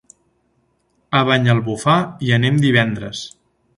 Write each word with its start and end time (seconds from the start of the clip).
A 1.19 1.21
Banyalbufar 1.31 1.99
hi 2.29 2.33
anem 2.39 2.59
divendres. 2.65 3.23